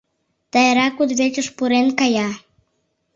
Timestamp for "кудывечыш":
0.97-1.47